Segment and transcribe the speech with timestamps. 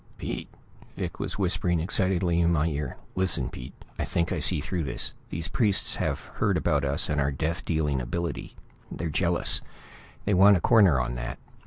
[0.17, 0.51] "Pete!"
[0.97, 2.97] Vic was whispering excitedly in my ear.
[3.13, 5.13] "Listen, Pete, I think I see through this.
[5.29, 8.55] These priests have heard about us and our death dealing ability.
[8.91, 9.61] They're jealous;
[10.25, 11.37] they want a corner on that.